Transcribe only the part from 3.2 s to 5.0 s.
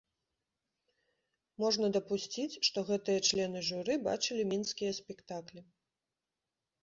члены журы бачылі мінскія